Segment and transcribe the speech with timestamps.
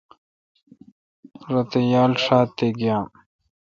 [1.51, 3.07] روتھ یال ݭات تے گیام۔